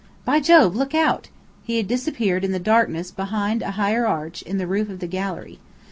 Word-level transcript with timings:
By 0.25 0.39
Jove, 0.39 0.75
look 0.75 0.95
out!" 0.95 1.29
He 1.63 1.77
had 1.77 1.87
disappeared 1.87 2.43
in 2.43 2.51
the 2.53 2.57
darkness 2.57 3.11
behind 3.11 3.61
a 3.61 3.69
higher 3.77 4.07
arch 4.07 4.41
in 4.41 4.57
the 4.57 4.65
roof 4.65 4.89
of 4.89 4.97
the 4.97 5.05
gallery. 5.05 5.59